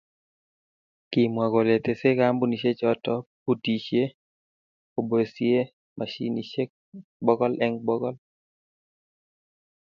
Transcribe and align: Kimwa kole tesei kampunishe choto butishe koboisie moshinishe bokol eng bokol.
Kimwa 1.11 1.45
kole 1.53 1.75
tesei 1.83 2.17
kampunishe 2.19 2.71
choto 2.79 3.13
butishe 3.45 4.03
koboisie 4.93 5.59
moshinishe 5.97 6.61
bokol 7.25 7.53
eng 7.65 7.77
bokol. 7.87 8.15